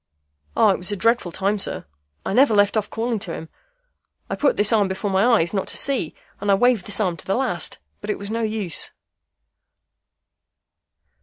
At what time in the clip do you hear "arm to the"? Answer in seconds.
6.99-7.35